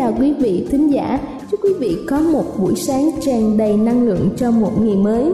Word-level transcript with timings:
Chào 0.00 0.12
quý 0.20 0.32
vị 0.32 0.66
thính 0.70 0.92
giả, 0.92 1.20
chúc 1.50 1.60
quý 1.64 1.70
vị 1.80 1.96
có 2.08 2.20
một 2.20 2.44
buổi 2.60 2.74
sáng 2.76 3.10
tràn 3.20 3.56
đầy 3.58 3.76
năng 3.76 4.02
lượng 4.02 4.28
cho 4.36 4.50
một 4.50 4.70
ngày 4.80 4.96
mới. 4.96 5.32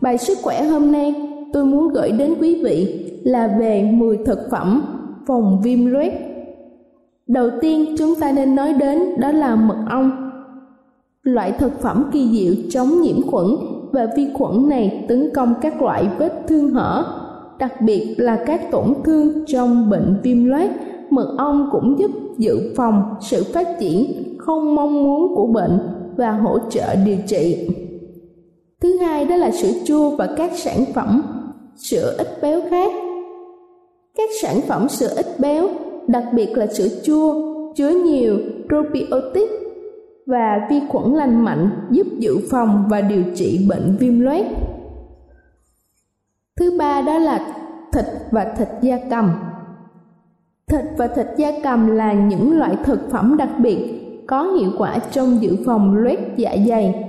Bài 0.00 0.18
sức 0.18 0.38
khỏe 0.42 0.64
hôm 0.64 0.92
nay 0.92 1.14
tôi 1.52 1.64
muốn 1.64 1.88
gửi 1.88 2.12
đến 2.12 2.34
quý 2.40 2.62
vị 2.64 3.08
là 3.24 3.56
về 3.60 3.90
10 3.92 4.16
thực 4.26 4.38
phẩm 4.50 4.82
phòng 5.26 5.60
viêm 5.62 5.86
loét. 5.86 6.12
Đầu 7.26 7.50
tiên 7.60 7.94
chúng 7.98 8.14
ta 8.20 8.32
nên 8.32 8.54
nói 8.54 8.72
đến 8.72 9.20
đó 9.20 9.32
là 9.32 9.56
mật 9.56 9.84
ong. 9.90 10.30
Loại 11.22 11.52
thực 11.52 11.80
phẩm 11.80 12.10
kỳ 12.12 12.28
diệu 12.32 12.54
chống 12.70 13.00
nhiễm 13.02 13.22
khuẩn 13.22 13.46
và 13.92 14.06
vi 14.16 14.28
khuẩn 14.34 14.68
này 14.68 15.04
tấn 15.08 15.30
công 15.34 15.54
các 15.62 15.82
loại 15.82 16.08
vết 16.18 16.32
thương 16.48 16.70
hở, 16.70 17.04
đặc 17.58 17.80
biệt 17.80 18.14
là 18.18 18.44
các 18.46 18.70
tổn 18.70 18.94
thương 19.04 19.44
trong 19.46 19.90
bệnh 19.90 20.16
viêm 20.22 20.44
loét. 20.44 20.70
Mật 21.12 21.34
ong 21.38 21.68
cũng 21.72 21.98
giúp 21.98 22.10
dự 22.38 22.72
phòng 22.76 23.14
sự 23.20 23.44
phát 23.54 23.68
triển 23.80 24.22
không 24.38 24.74
mong 24.74 25.04
muốn 25.04 25.34
của 25.34 25.46
bệnh 25.46 25.78
và 26.16 26.30
hỗ 26.30 26.58
trợ 26.70 26.94
điều 26.94 27.16
trị. 27.26 27.68
Thứ 28.80 28.98
hai 28.98 29.24
đó 29.24 29.36
là 29.36 29.50
sữa 29.50 29.72
chua 29.84 30.16
và 30.16 30.28
các 30.36 30.50
sản 30.56 30.84
phẩm 30.94 31.22
sữa 31.76 32.14
ít 32.18 32.28
béo 32.42 32.60
khác. 32.70 32.92
Các 34.16 34.30
sản 34.42 34.60
phẩm 34.68 34.88
sữa 34.88 35.08
ít 35.16 35.26
béo, 35.38 35.68
đặc 36.06 36.24
biệt 36.34 36.56
là 36.56 36.66
sữa 36.66 36.88
chua, 37.04 37.34
chứa 37.74 37.88
nhiều 37.88 38.38
probiotic 38.68 39.50
và 40.26 40.66
vi 40.70 40.80
khuẩn 40.88 41.14
lành 41.14 41.44
mạnh 41.44 41.70
giúp 41.90 42.06
dự 42.18 42.38
phòng 42.50 42.84
và 42.90 43.00
điều 43.00 43.22
trị 43.34 43.66
bệnh 43.68 43.96
viêm 44.00 44.20
loét. 44.20 44.46
Thứ 46.56 46.78
ba 46.78 47.02
đó 47.02 47.18
là 47.18 47.54
thịt 47.92 48.04
và 48.30 48.54
thịt 48.58 48.68
da 48.82 48.98
cầm. 49.10 49.30
Thịt 50.68 50.84
và 50.96 51.06
thịt 51.06 51.26
da 51.36 51.52
cầm 51.62 51.96
là 51.96 52.12
những 52.12 52.58
loại 52.58 52.76
thực 52.84 53.10
phẩm 53.10 53.36
đặc 53.36 53.50
biệt 53.58 54.02
có 54.26 54.42
hiệu 54.42 54.70
quả 54.78 54.98
trong 54.98 55.42
dự 55.42 55.56
phòng 55.66 55.96
loét 55.96 56.18
dạ 56.36 56.56
dày. 56.68 57.04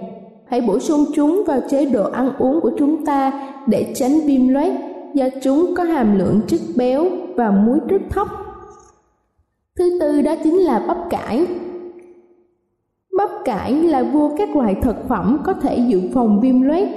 Hãy 0.46 0.62
bổ 0.62 0.80
sung 0.80 1.06
chúng 1.14 1.44
vào 1.48 1.60
chế 1.70 1.86
độ 1.86 2.12
ăn 2.12 2.32
uống 2.38 2.62
của 2.62 2.72
chúng 2.78 3.06
ta 3.06 3.50
để 3.68 3.94
tránh 3.96 4.20
viêm 4.26 4.48
loét 4.48 4.74
do 5.14 5.26
chúng 5.42 5.74
có 5.78 5.84
hàm 5.84 6.20
lượng 6.20 6.42
chất 6.48 6.60
béo 6.76 7.06
và 7.36 7.52
muối 7.52 7.80
rất 7.88 8.02
thấp. 8.10 8.28
Thứ 9.78 9.98
tư 10.02 10.22
đó 10.22 10.36
chính 10.44 10.58
là 10.58 10.86
bắp 10.88 10.98
cải. 11.10 11.46
Bắp 13.18 13.30
cải 13.46 13.74
là 13.74 14.04
vua 14.04 14.30
các 14.38 14.56
loại 14.56 14.76
thực 14.82 14.96
phẩm 15.08 15.40
có 15.44 15.54
thể 15.54 15.78
dự 15.88 16.02
phòng 16.14 16.42
viêm 16.42 16.62
loét 16.62 16.88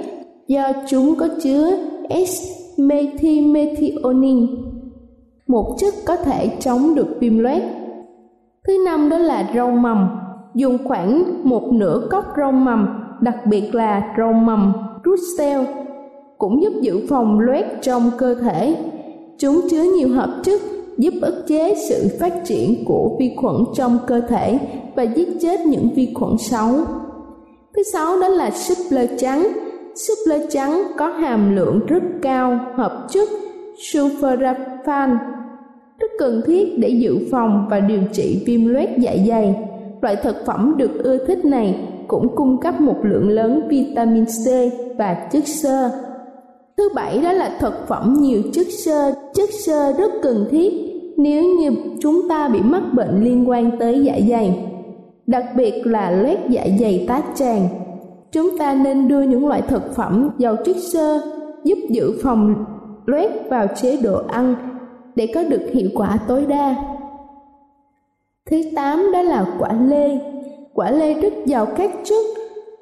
do 0.47 0.71
chúng 0.89 1.15
có 1.15 1.27
chứa 1.43 1.77
S-methylmethionine, 2.09 4.47
một 5.47 5.75
chất 5.79 5.93
có 6.05 6.15
thể 6.15 6.49
chống 6.59 6.95
được 6.95 7.07
viêm 7.19 7.37
loét. 7.37 7.63
Thứ 8.67 8.73
năm 8.85 9.09
đó 9.09 9.17
là 9.17 9.51
rau 9.55 9.71
mầm. 9.71 10.07
Dùng 10.55 10.77
khoảng 10.87 11.23
một 11.43 11.63
nửa 11.73 12.07
cốc 12.11 12.25
rau 12.37 12.51
mầm, 12.51 12.87
đặc 13.21 13.35
biệt 13.45 13.75
là 13.75 14.15
rau 14.17 14.33
mầm 14.33 14.73
Brussels, 15.03 15.69
cũng 16.37 16.61
giúp 16.61 16.73
dự 16.81 16.99
phòng 17.09 17.39
loét 17.39 17.65
trong 17.81 18.11
cơ 18.17 18.35
thể. 18.35 18.75
Chúng 19.37 19.61
chứa 19.69 19.83
nhiều 19.83 20.09
hợp 20.09 20.41
chất 20.43 20.61
giúp 20.97 21.13
ức 21.21 21.43
chế 21.47 21.75
sự 21.89 22.17
phát 22.19 22.33
triển 22.45 22.85
của 22.85 23.15
vi 23.19 23.35
khuẩn 23.37 23.55
trong 23.75 23.97
cơ 24.07 24.21
thể 24.21 24.59
và 24.95 25.03
giết 25.03 25.27
chết 25.41 25.59
những 25.65 25.89
vi 25.95 26.13
khuẩn 26.13 26.37
xấu. 26.37 26.69
Thứ 27.75 27.83
sáu 27.93 28.19
đó 28.21 28.27
là 28.27 28.51
súp 28.51 28.77
lơ 28.89 29.05
trắng. 29.17 29.47
Súp 29.95 30.17
lơ 30.27 30.45
trắng 30.49 30.83
có 30.97 31.07
hàm 31.07 31.55
lượng 31.55 31.79
rất 31.87 32.03
cao 32.21 32.59
hợp 32.75 33.07
chất 33.09 33.29
sulforaphane 33.77 35.17
rất 35.99 36.11
cần 36.19 36.41
thiết 36.45 36.79
để 36.79 36.89
dự 36.89 37.17
phòng 37.31 37.67
và 37.69 37.79
điều 37.79 38.01
trị 38.11 38.43
viêm 38.45 38.65
loét 38.65 38.89
dạ 38.97 39.15
dày. 39.27 39.55
Loại 40.01 40.15
thực 40.15 40.35
phẩm 40.45 40.73
được 40.77 41.03
ưa 41.03 41.25
thích 41.25 41.45
này 41.45 41.75
cũng 42.07 42.35
cung 42.35 42.57
cấp 42.61 42.81
một 42.81 42.95
lượng 43.03 43.29
lớn 43.29 43.67
vitamin 43.69 44.25
C 44.25 44.47
và 44.97 45.27
chất 45.31 45.47
xơ. 45.47 45.91
Thứ 46.77 46.89
bảy 46.95 47.21
đó 47.21 47.31
là 47.31 47.57
thực 47.59 47.87
phẩm 47.87 48.17
nhiều 48.19 48.41
chất 48.53 48.67
xơ. 48.85 49.13
Chất 49.33 49.49
xơ 49.65 49.93
rất 49.97 50.11
cần 50.21 50.47
thiết 50.51 50.73
nếu 51.17 51.43
như 51.43 51.69
chúng 51.99 52.29
ta 52.29 52.49
bị 52.49 52.59
mắc 52.63 52.83
bệnh 52.93 53.23
liên 53.23 53.49
quan 53.49 53.71
tới 53.79 54.03
dạ 54.03 54.19
dày, 54.29 54.65
đặc 55.27 55.45
biệt 55.55 55.81
là 55.85 56.11
loét 56.11 56.37
dạ 56.49 56.65
dày 56.79 57.05
tá 57.07 57.21
tràng. 57.35 57.67
Chúng 58.31 58.57
ta 58.57 58.73
nên 58.73 59.07
đưa 59.07 59.21
những 59.21 59.47
loại 59.47 59.61
thực 59.61 59.95
phẩm 59.95 60.29
giàu 60.37 60.55
chất 60.65 60.75
xơ 60.93 61.21
giúp 61.63 61.77
dự 61.89 62.13
phòng 62.23 62.65
loét 63.07 63.31
vào 63.49 63.67
chế 63.75 63.97
độ 64.03 64.21
ăn 64.27 64.55
để 65.15 65.27
có 65.35 65.43
được 65.43 65.61
hiệu 65.73 65.89
quả 65.95 66.17
tối 66.27 66.45
đa. 66.45 66.75
Thứ 68.49 68.61
tám 68.75 69.11
đó 69.13 69.21
là 69.21 69.45
quả 69.59 69.73
lê. 69.73 70.19
Quả 70.73 70.91
lê 70.91 71.13
rất 71.13 71.33
giàu 71.45 71.65
các 71.77 71.91
chất 72.03 72.25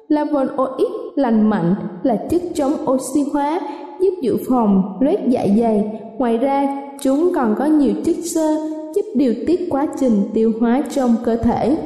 flavonoid 0.08 0.90
lành 1.14 1.50
mạnh 1.50 1.74
là 2.02 2.16
chất 2.30 2.42
chống 2.54 2.72
oxy 2.90 3.20
hóa 3.32 3.60
giúp 4.00 4.14
dự 4.22 4.36
phòng 4.48 4.98
loét 5.00 5.18
dạ 5.28 5.46
dày. 5.60 6.00
Ngoài 6.18 6.38
ra, 6.38 6.82
chúng 7.00 7.32
còn 7.34 7.54
có 7.58 7.64
nhiều 7.64 7.92
chất 8.04 8.16
xơ 8.34 8.56
giúp 8.94 9.04
điều 9.14 9.34
tiết 9.46 9.60
quá 9.70 9.86
trình 10.00 10.22
tiêu 10.34 10.52
hóa 10.60 10.82
trong 10.90 11.14
cơ 11.24 11.36
thể. 11.36 11.76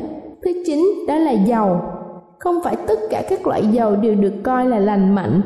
Thứ 0.42 0.50
chín 0.66 0.88
đó 1.08 1.18
là 1.18 1.32
dầu. 1.32 1.80
Không 2.38 2.60
phải 2.64 2.76
tất 2.86 2.98
cả 3.10 3.22
các 3.28 3.46
loại 3.46 3.66
dầu 3.66 3.96
đều 3.96 4.14
được 4.14 4.34
coi 4.42 4.66
là 4.66 4.78
lành 4.78 5.14
mạnh. 5.14 5.40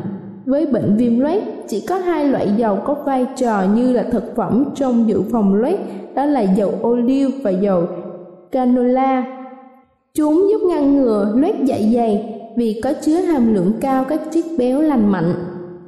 Với 0.46 0.67
bệnh 0.67 0.96
viêm 0.96 1.19
loét, 1.20 1.43
chỉ 1.69 1.81
có 1.88 1.99
hai 1.99 2.29
loại 2.29 2.49
dầu 2.56 2.79
có 2.85 2.94
vai 3.06 3.26
trò 3.37 3.62
như 3.75 3.93
là 3.93 4.02
thực 4.02 4.37
phẩm 4.37 4.64
trong 4.75 5.08
dự 5.08 5.23
phòng 5.32 5.55
loét, 5.55 5.79
đó 6.14 6.25
là 6.25 6.41
dầu 6.41 6.75
ô 6.82 6.94
liu 6.94 7.31
và 7.43 7.50
dầu 7.50 7.87
canola. 8.52 9.25
Chúng 10.14 10.46
giúp 10.50 10.61
ngăn 10.69 10.96
ngừa 10.96 11.32
loét 11.37 11.55
dạ 11.64 11.76
dày 11.94 12.41
vì 12.56 12.81
có 12.85 12.93
chứa 13.05 13.17
hàm 13.17 13.55
lượng 13.55 13.73
cao 13.81 14.05
các 14.05 14.20
chất 14.31 14.44
béo 14.58 14.81
lành 14.81 15.12
mạnh. 15.12 15.35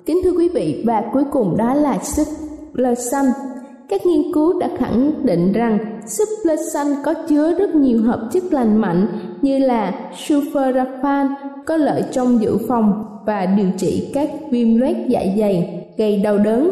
Kính 0.06 0.16
thưa 0.24 0.32
quý 0.32 0.48
vị 0.48 0.82
và 0.86 1.02
cuối 1.12 1.24
cùng 1.32 1.56
đó 1.56 1.74
là 1.74 1.98
súp 1.98 2.26
lơ 2.72 2.94
xanh. 2.94 3.26
Các 3.88 4.06
nghiên 4.06 4.32
cứu 4.34 4.58
đã 4.60 4.68
khẳng 4.78 5.12
định 5.24 5.52
rằng 5.52 5.78
súp 6.06 6.28
lơ 6.44 6.56
xanh 6.72 6.86
có 7.04 7.14
chứa 7.28 7.54
rất 7.54 7.74
nhiều 7.74 8.02
hợp 8.02 8.28
chất 8.32 8.44
lành 8.50 8.76
mạnh 8.76 9.06
như 9.42 9.58
là 9.58 10.10
sulforaphane 10.26 11.28
có 11.66 11.76
lợi 11.76 12.04
trong 12.12 12.40
dự 12.40 12.58
phòng 12.68 13.04
và 13.26 13.46
điều 13.46 13.70
trị 13.78 14.10
các 14.14 14.30
viêm 14.50 14.76
loét 14.76 14.96
dạ 15.08 15.20
dày 15.38 15.84
gây 15.96 16.20
đau 16.20 16.38
đớn. 16.38 16.70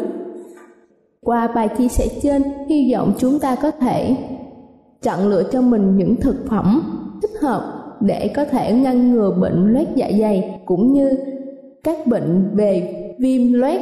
Qua 1.21 1.47
bài 1.47 1.69
chia 1.77 1.87
sẻ 1.87 2.07
trên, 2.23 2.43
hy 2.69 2.93
vọng 2.93 3.13
chúng 3.17 3.39
ta 3.39 3.55
có 3.55 3.71
thể 3.71 4.15
chọn 5.01 5.27
lựa 5.27 5.43
cho 5.51 5.61
mình 5.61 5.97
những 5.97 6.15
thực 6.15 6.35
phẩm 6.49 6.81
thích 7.21 7.41
hợp 7.41 7.73
để 8.01 8.27
có 8.35 8.45
thể 8.45 8.73
ngăn 8.73 9.11
ngừa 9.11 9.31
bệnh 9.31 9.73
loét 9.73 9.87
dạ 9.95 10.09
dày 10.19 10.61
cũng 10.65 10.93
như 10.93 11.17
các 11.83 12.07
bệnh 12.07 12.49
về 12.53 13.01
viêm 13.19 13.53
loét. 13.53 13.81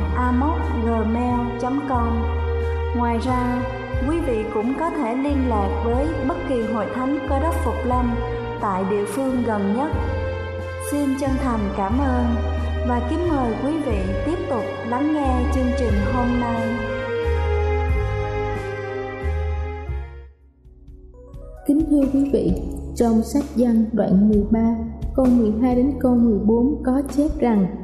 amocgmail.com 0.15 2.41
Ngoài 2.95 3.17
ra, 3.17 3.63
quý 4.09 4.19
vị 4.19 4.43
cũng 4.53 4.73
có 4.79 4.89
thể 4.89 5.15
liên 5.15 5.49
lạc 5.49 5.81
với 5.85 6.05
bất 6.27 6.37
kỳ 6.49 6.63
hội 6.73 6.85
thánh 6.95 7.19
cơ 7.29 7.39
đốc 7.39 7.55
Phục 7.65 7.85
Lâm 7.85 8.15
tại 8.61 8.83
địa 8.89 9.05
phương 9.05 9.43
gần 9.47 9.73
nhất. 9.77 9.91
Xin 10.91 11.09
chân 11.19 11.29
thành 11.43 11.59
cảm 11.77 11.99
ơn 11.99 12.25
và 12.87 13.07
kính 13.09 13.29
mời 13.29 13.53
quý 13.63 13.71
vị 13.85 13.97
tiếp 14.25 14.37
tục 14.49 14.63
lắng 14.87 15.13
nghe 15.13 15.45
chương 15.55 15.71
trình 15.79 15.93
hôm 16.13 16.39
nay. 16.39 16.61
Kính 21.67 21.81
thưa 21.89 22.01
quý 22.13 22.29
vị, 22.33 22.51
trong 22.95 23.21
sách 23.21 23.43
dân 23.55 23.85
đoạn 23.91 24.29
13, 24.29 24.75
câu 25.15 25.25
12 25.25 25.75
đến 25.75 25.93
câu 25.99 26.15
14 26.15 26.83
có 26.85 27.01
chép 27.17 27.29
rằng 27.39 27.80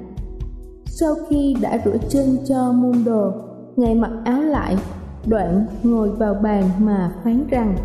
sau 1.00 1.16
khi 1.30 1.56
đã 1.62 1.82
rửa 1.86 1.98
chân 2.10 2.38
cho 2.46 2.72
Mundo, 2.72 3.32
ngài 3.76 3.96
mặc 3.96 4.12
áo 4.26 4.42
lại, 4.42 4.78
đoạn 5.26 5.66
ngồi 5.84 6.10
vào 6.10 6.34
bàn 6.34 6.70
mà 6.80 7.12
phán 7.24 7.48
rằng 7.50 7.76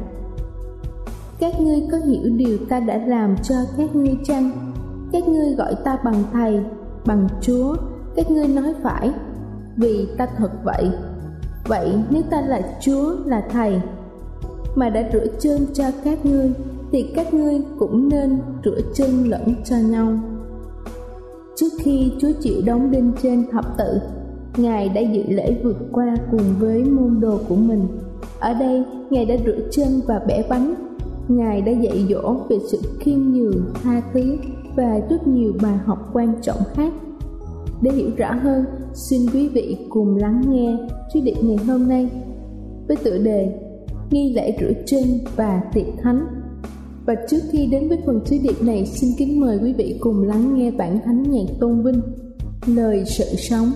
Các 1.39 1.61
ngươi 1.61 1.89
có 1.93 1.99
hiểu 1.99 2.31
điều 2.37 2.59
ta 2.69 2.81
đã 2.81 2.97
làm 3.07 3.37
cho 3.43 3.55
các 3.77 3.97
ngươi 3.97 4.17
chăng? 4.25 4.51
Các 5.13 5.29
ngươi 5.29 5.55
gọi 5.55 5.75
ta 5.75 5.99
bằng 6.05 6.25
thầy, 6.33 6.61
bằng 7.07 7.29
chúa, 7.41 7.77
các 8.17 8.31
ngươi 8.31 8.49
nói 8.49 8.75
phải, 8.83 9.11
vì 9.77 10.09
ta 10.19 10.27
thật 10.37 10.51
vậy. 10.65 10.91
Vậy 11.69 11.95
nếu 12.11 12.23
ta 12.31 12.41
là 12.41 12.63
chúa, 12.81 13.17
là 13.25 13.43
thầy, 13.51 13.81
mà 14.75 14.89
đã 14.89 15.09
rửa 15.13 15.27
chân 15.41 15.67
cho 15.75 15.85
các 16.05 16.27
ngươi, 16.27 16.53
thì 16.93 17.13
các 17.15 17.35
ngươi 17.35 17.63
cũng 17.79 18.09
nên 18.09 18.39
rửa 18.65 18.81
chân 18.95 19.25
lẫn 19.25 19.55
cho 19.65 19.77
nhau. 19.77 20.19
Trước 21.63 21.73
khi 21.79 22.13
Chúa 22.21 22.33
chịu 22.41 22.63
đóng 22.67 22.91
đinh 22.91 23.13
trên 23.23 23.45
thập 23.53 23.65
tự, 23.79 24.01
Ngài 24.57 24.89
đã 24.89 25.01
dự 25.01 25.23
lễ 25.29 25.57
vượt 25.65 25.77
qua 25.93 26.17
cùng 26.31 26.43
với 26.59 26.85
môn 26.85 27.21
đồ 27.21 27.39
của 27.49 27.57
mình. 27.57 27.87
Ở 28.41 28.55
đây, 28.55 28.85
Ngài 29.11 29.25
đã 29.25 29.35
rửa 29.47 29.59
chân 29.71 29.89
và 30.07 30.21
bẻ 30.27 30.45
bánh. 30.49 30.75
Ngài 31.29 31.63
đã 31.63 31.73
dạy 31.73 32.07
dỗ 32.11 32.37
về 32.49 32.59
sự 32.71 32.79
khiêm 33.01 33.19
nhường, 33.19 33.65
tha 33.83 34.03
thứ 34.13 34.37
và 34.77 35.01
rất 35.11 35.27
nhiều 35.29 35.53
bài 35.63 35.77
học 35.85 36.11
quan 36.13 36.35
trọng 36.43 36.59
khác. 36.75 36.93
Để 37.83 37.91
hiểu 37.91 38.11
rõ 38.17 38.33
hơn, 38.33 38.65
xin 38.95 39.21
quý 39.33 39.49
vị 39.49 39.77
cùng 39.89 40.17
lắng 40.17 40.43
nghe 40.49 40.79
suy 41.15 41.21
định 41.21 41.37
ngày 41.43 41.57
hôm 41.57 41.89
nay 41.89 42.11
với 42.89 42.97
tựa 42.97 43.19
đề 43.19 43.59
Nghi 44.11 44.33
lễ 44.35 44.57
rửa 44.61 44.73
chân 44.87 45.03
và 45.37 45.63
tiệc 45.75 45.87
thánh 46.03 46.42
và 47.07 47.15
trước 47.31 47.41
khi 47.53 47.67
đến 47.67 47.89
với 47.89 47.99
phần 48.07 48.21
sứ 48.27 48.37
điệp 48.43 48.63
này, 48.63 48.87
xin 48.87 49.11
kính 49.19 49.41
mời 49.41 49.59
quý 49.63 49.73
vị 49.73 49.97
cùng 50.01 50.23
lắng 50.23 50.55
nghe 50.55 50.71
bản 50.71 50.99
thánh 51.05 51.23
nhạc 51.23 51.53
tôn 51.61 51.83
vinh, 51.83 52.01
lời 52.67 53.05
sự 53.07 53.25
sống. 53.25 53.73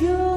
you. 0.00 0.29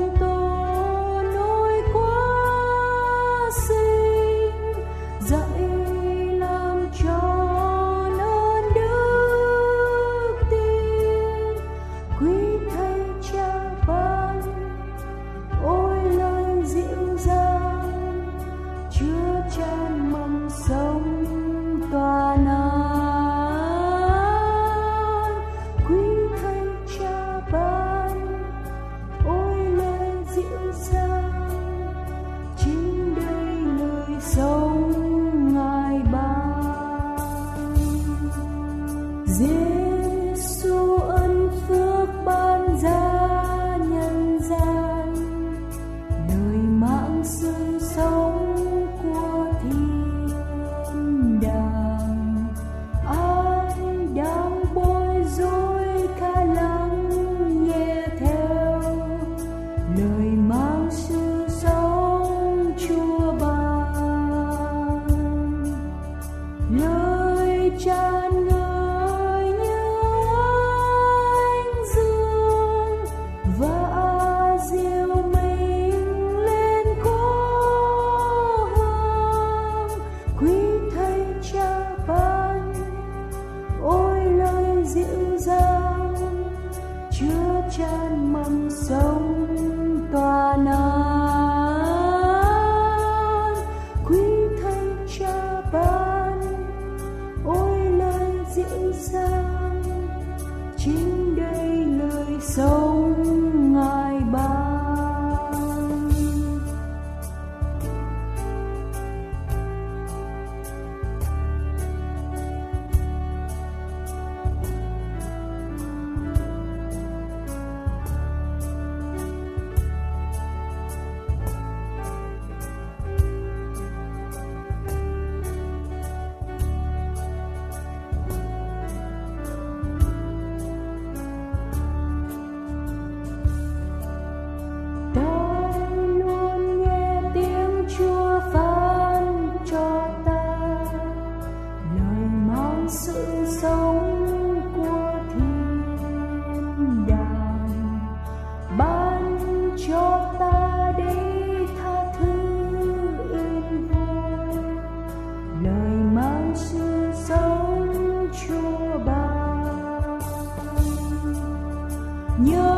안녕. 162.46 162.73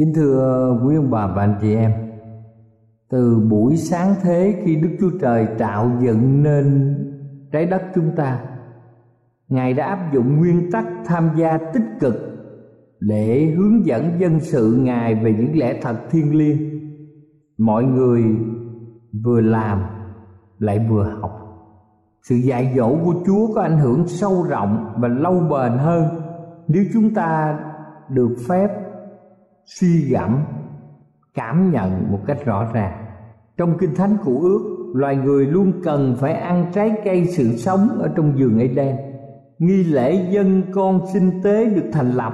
Kính 0.00 0.12
thưa 0.14 0.78
quý 0.84 0.96
ông 0.96 1.10
bà 1.10 1.26
và 1.26 1.42
anh 1.42 1.54
chị 1.60 1.74
em, 1.74 1.92
Từ 3.10 3.40
buổi 3.50 3.76
sáng 3.76 4.14
thế 4.22 4.62
khi 4.64 4.76
Đức 4.76 4.88
Chúa 5.00 5.10
Trời 5.20 5.46
tạo 5.58 5.90
dựng 6.00 6.42
nên 6.42 6.96
trái 7.52 7.66
đất 7.66 7.82
chúng 7.94 8.10
ta, 8.16 8.40
Ngài 9.48 9.74
đã 9.74 9.86
áp 9.86 10.12
dụng 10.12 10.36
nguyên 10.36 10.70
tắc 10.70 10.84
tham 11.04 11.30
gia 11.36 11.58
tích 11.58 11.82
cực 12.00 12.14
Để 13.00 13.54
hướng 13.56 13.86
dẫn 13.86 14.20
dân 14.20 14.40
sự 14.40 14.78
Ngài 14.80 15.14
về 15.14 15.32
những 15.32 15.58
lẽ 15.58 15.78
thật 15.82 15.96
thiêng 16.10 16.36
liêng. 16.36 16.58
Mọi 17.58 17.84
người 17.84 18.24
vừa 19.24 19.40
làm 19.40 19.82
lại 20.58 20.86
vừa 20.90 21.04
học. 21.20 21.32
Sự 22.28 22.36
dạy 22.36 22.72
dỗ 22.76 22.96
của 23.04 23.14
chúa 23.26 23.54
có 23.54 23.62
ảnh 23.62 23.78
hưởng 23.78 24.06
sâu 24.06 24.42
rộng 24.48 24.92
và 24.96 25.08
lâu 25.08 25.40
bền 25.40 25.72
hơn 25.78 26.04
nếu 26.68 26.84
chúng 26.92 27.14
ta 27.14 27.58
được 28.08 28.36
phép 28.48 28.89
suy 29.78 30.08
gẫm, 30.10 30.38
cảm 31.34 31.70
nhận 31.70 32.12
một 32.12 32.18
cách 32.26 32.44
rõ 32.44 32.66
ràng. 32.72 33.04
Trong 33.56 33.78
Kinh 33.78 33.94
Thánh 33.94 34.16
Cụ 34.24 34.40
ước, 34.40 34.90
loài 34.94 35.16
người 35.16 35.46
luôn 35.46 35.72
cần 35.84 36.16
phải 36.18 36.32
ăn 36.34 36.70
trái 36.74 36.92
cây 37.04 37.24
sự 37.24 37.56
sống 37.56 37.88
ở 37.98 38.08
trong 38.16 38.32
vườn 38.38 38.58
ấy 38.58 38.68
đen. 38.68 38.96
Nghi 39.58 39.84
lễ 39.84 40.26
dân 40.30 40.62
con 40.74 41.06
sinh 41.12 41.42
tế 41.42 41.64
được 41.64 41.90
thành 41.92 42.10
lập 42.12 42.32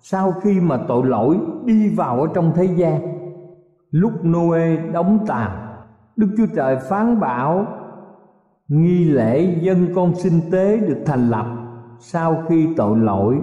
sau 0.00 0.32
khi 0.42 0.60
mà 0.60 0.78
tội 0.88 1.06
lỗi 1.06 1.38
đi 1.64 1.94
vào 1.94 2.20
ở 2.20 2.26
trong 2.34 2.52
thế 2.54 2.64
gian. 2.64 3.00
Lúc 3.90 4.12
Noe 4.24 4.76
đóng 4.92 5.24
tàu 5.26 5.50
Đức 6.16 6.28
Chúa 6.36 6.46
Trời 6.56 6.76
phán 6.76 7.20
bảo 7.20 7.66
nghi 8.68 9.04
lễ 9.04 9.58
dân 9.60 9.88
con 9.94 10.14
sinh 10.14 10.40
tế 10.52 10.76
được 10.76 10.98
thành 11.06 11.30
lập 11.30 11.46
sau 11.98 12.42
khi 12.48 12.68
tội 12.76 12.98
lỗi 12.98 13.38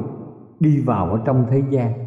đi 0.60 0.82
vào 0.82 1.10
ở 1.10 1.20
trong 1.26 1.46
thế 1.50 1.64
gian. 1.70 2.05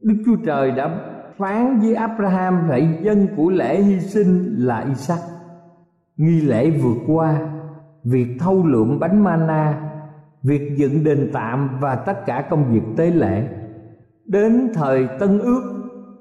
Đức 0.00 0.14
Chúa 0.26 0.36
Trời 0.46 0.70
đã 0.70 1.00
phán 1.38 1.78
với 1.80 1.94
Abraham 1.94 2.58
phải 2.68 2.98
dân 3.02 3.26
của 3.36 3.50
lễ 3.50 3.82
hy 3.82 4.00
sinh 4.00 4.54
là 4.58 4.84
Isaac. 4.88 5.18
Nghi 6.16 6.40
lễ 6.40 6.70
vượt 6.70 6.98
qua, 7.06 7.38
việc 8.04 8.36
thâu 8.38 8.66
lượm 8.66 8.98
bánh 8.98 9.24
mana, 9.24 9.90
việc 10.42 10.76
dựng 10.76 11.04
đền 11.04 11.30
tạm 11.32 11.78
và 11.80 11.94
tất 11.96 12.26
cả 12.26 12.46
công 12.50 12.72
việc 12.72 12.82
tế 12.96 13.10
lễ. 13.10 13.48
Đến 14.26 14.70
thời 14.74 15.08
tân 15.18 15.38
ước 15.38 15.62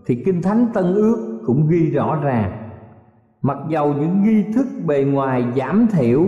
thì 0.06 0.24
kinh 0.26 0.42
thánh 0.42 0.66
tân 0.74 0.96
ước 0.96 1.44
cũng 1.46 1.68
ghi 1.70 1.90
rõ 1.90 2.20
ràng. 2.24 2.70
Mặc 3.42 3.58
dầu 3.70 3.94
những 3.94 4.24
nghi 4.24 4.44
thức 4.54 4.68
bề 4.86 5.04
ngoài 5.04 5.46
giảm 5.58 5.88
thiểu 5.92 6.26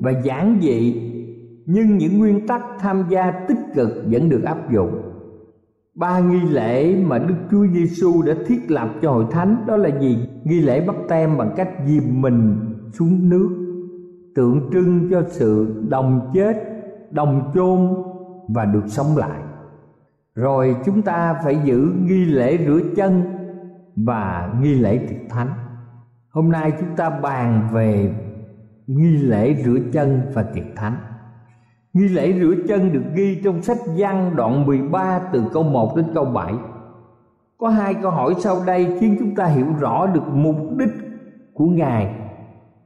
và 0.00 0.10
giản 0.10 0.58
dị, 0.62 1.02
nhưng 1.66 1.96
những 1.96 2.18
nguyên 2.18 2.46
tắc 2.46 2.62
tham 2.78 3.04
gia 3.08 3.30
tích 3.30 3.58
cực 3.74 3.88
vẫn 4.06 4.28
được 4.28 4.42
áp 4.44 4.72
dụng 4.72 5.05
ba 5.96 6.20
nghi 6.20 6.40
lễ 6.40 6.96
mà 7.06 7.18
Đức 7.18 7.34
Chúa 7.50 7.66
Giêsu 7.66 8.22
đã 8.22 8.34
thiết 8.46 8.70
lập 8.70 8.88
cho 9.02 9.10
hội 9.10 9.24
thánh 9.30 9.64
đó 9.66 9.76
là 9.76 10.00
gì? 10.00 10.28
Nghi 10.44 10.60
lễ 10.60 10.86
bắt 10.86 10.96
tem 11.08 11.36
bằng 11.36 11.52
cách 11.56 11.68
dìm 11.86 12.22
mình 12.22 12.56
xuống 12.92 13.28
nước, 13.28 13.48
tượng 14.34 14.70
trưng 14.72 15.08
cho 15.10 15.22
sự 15.26 15.82
đồng 15.88 16.30
chết, 16.34 16.56
đồng 17.10 17.50
chôn 17.54 17.94
và 18.48 18.64
được 18.64 18.84
sống 18.86 19.16
lại. 19.16 19.40
Rồi 20.34 20.76
chúng 20.84 21.02
ta 21.02 21.34
phải 21.44 21.58
giữ 21.64 21.92
nghi 22.02 22.24
lễ 22.24 22.58
rửa 22.66 22.80
chân 22.96 23.22
và 23.96 24.54
nghi 24.60 24.74
lễ 24.74 24.98
tiệc 25.08 25.30
thánh. 25.30 25.48
Hôm 26.30 26.50
nay 26.50 26.72
chúng 26.80 26.96
ta 26.96 27.10
bàn 27.10 27.68
về 27.72 28.14
nghi 28.86 29.16
lễ 29.16 29.62
rửa 29.64 29.78
chân 29.92 30.20
và 30.34 30.42
tiệc 30.42 30.66
thánh 30.76 30.96
nghi 31.96 32.08
lễ 32.08 32.32
rửa 32.40 32.54
chân 32.68 32.92
được 32.92 33.04
ghi 33.14 33.40
trong 33.44 33.62
sách 33.62 33.78
văn 33.96 34.32
đoạn 34.36 34.66
13 34.66 35.20
từ 35.32 35.42
câu 35.52 35.62
1 35.62 35.96
đến 35.96 36.06
câu 36.14 36.24
7 36.24 36.52
có 37.58 37.68
hai 37.68 37.94
câu 37.94 38.10
hỏi 38.10 38.34
sau 38.38 38.56
đây 38.66 38.96
khiến 39.00 39.16
chúng 39.18 39.34
ta 39.34 39.46
hiểu 39.46 39.66
rõ 39.80 40.06
được 40.06 40.28
mục 40.32 40.56
đích 40.76 40.88
của 41.54 41.66
ngài. 41.66 42.14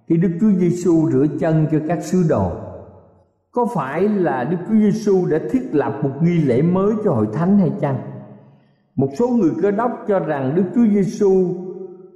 Khi 0.09 0.17
Đức 0.17 0.31
Chúa 0.41 0.51
Giêsu 0.51 1.11
rửa 1.11 1.27
chân 1.41 1.67
cho 1.73 1.79
các 1.89 2.03
sứ 2.03 2.25
đồ. 2.29 2.53
Có 3.53 3.67
phải 3.75 4.03
là 4.03 4.45
Đức 4.45 4.57
Chúa 4.69 4.75
Giêsu 4.75 5.27
đã 5.31 5.39
thiết 5.51 5.69
lập 5.73 5.99
một 6.03 6.11
nghi 6.23 6.39
lễ 6.39 6.63
mới 6.63 6.93
cho 7.05 7.13
hội 7.13 7.27
thánh 7.33 7.59
hay 7.59 7.71
chăng? 7.81 7.97
Một 8.95 9.09
số 9.19 9.29
người 9.29 9.51
cơ 9.63 9.71
đốc 9.71 9.91
cho 10.09 10.19
rằng 10.19 10.55
Đức 10.55 10.65
Chúa 10.75 10.87
Giêsu 10.95 11.55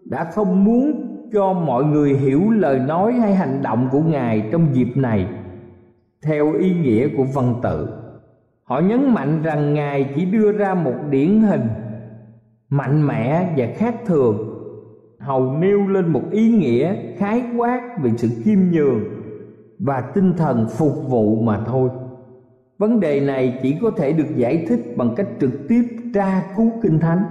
đã 0.05 0.25
không 0.25 0.65
muốn 0.65 1.11
cho 1.33 1.53
mọi 1.53 1.85
người 1.85 2.15
hiểu 2.15 2.51
lời 2.51 2.79
nói 2.79 3.13
hay 3.13 3.35
hành 3.35 3.63
động 3.63 3.89
của 3.93 4.01
Ngài 4.01 4.49
trong 4.53 4.75
dịp 4.75 4.97
này 4.97 5.29
theo 6.25 6.53
ý 6.53 6.75
nghĩa 6.75 7.09
của 7.17 7.25
văn 7.35 7.55
tự. 7.63 7.89
Họ 8.65 8.81
nhấn 8.81 9.15
mạnh 9.15 9.43
rằng 9.43 9.75
Ngài 9.75 10.13
chỉ 10.15 10.25
đưa 10.25 10.53
ra 10.53 10.75
một 10.75 10.95
điển 11.11 11.41
hình 11.41 11.69
mạnh 12.69 13.07
mẽ 13.07 13.55
và 13.57 13.67
khác 13.77 13.95
thường, 14.07 14.55
hầu 15.25 15.53
nêu 15.53 15.89
lên 15.89 16.09
một 16.09 16.23
ý 16.31 16.49
nghĩa 16.49 16.97
khái 17.17 17.43
quát 17.57 17.99
về 18.03 18.11
sự 18.17 18.29
khiêm 18.45 18.59
nhường 18.73 19.01
và 19.79 20.01
tinh 20.01 20.33
thần 20.37 20.67
phục 20.69 21.09
vụ 21.09 21.41
mà 21.41 21.61
thôi 21.67 21.91
vấn 22.79 23.01
đề 23.01 23.21
này 23.21 23.59
chỉ 23.63 23.77
có 23.83 23.91
thể 23.91 24.13
được 24.13 24.37
giải 24.37 24.65
thích 24.69 24.81
bằng 24.97 25.15
cách 25.17 25.27
trực 25.41 25.69
tiếp 25.69 25.83
tra 26.15 26.43
cứu 26.57 26.73
kinh 26.83 26.99
thánh 26.99 27.23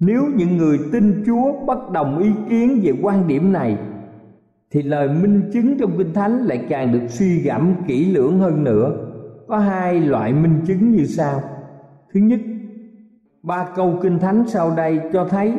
nếu 0.00 0.22
những 0.36 0.56
người 0.56 0.78
tin 0.92 1.22
chúa 1.26 1.64
bất 1.66 1.90
đồng 1.90 2.18
ý 2.18 2.30
kiến 2.48 2.80
về 2.82 2.92
quan 3.02 3.28
điểm 3.28 3.52
này 3.52 3.78
thì 4.70 4.82
lời 4.82 5.08
minh 5.08 5.50
chứng 5.52 5.78
trong 5.78 5.98
kinh 5.98 6.12
thánh 6.12 6.38
lại 6.46 6.66
càng 6.68 6.92
được 6.92 7.06
suy 7.08 7.38
gẫm 7.38 7.74
kỹ 7.86 8.12
lưỡng 8.12 8.38
hơn 8.38 8.64
nữa 8.64 9.12
có 9.48 9.58
hai 9.58 10.00
loại 10.00 10.32
minh 10.32 10.60
chứng 10.66 10.90
như 10.90 11.04
sau 11.04 11.40
thứ 12.14 12.20
nhất 12.20 12.40
ba 13.42 13.68
câu 13.76 13.98
kinh 14.02 14.18
thánh 14.18 14.44
sau 14.46 14.74
đây 14.76 15.00
cho 15.12 15.24
thấy 15.24 15.54